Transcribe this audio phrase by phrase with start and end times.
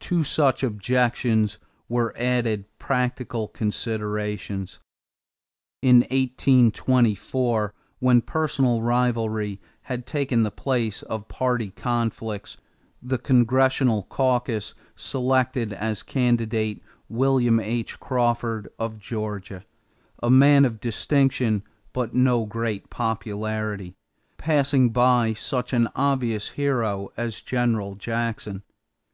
[0.00, 1.56] To such objections
[1.88, 4.78] were added practical considerations.
[5.80, 12.58] In 1824, when personal rivalry had taken the place of party conflicts,
[13.02, 17.98] the congressional caucus selected as the candidate, William H.
[17.98, 19.64] Crawford, of Georgia,
[20.22, 21.62] a man of distinction
[21.94, 23.94] but no great popularity,
[24.36, 28.64] passing by such an obvious hero as General Jackson.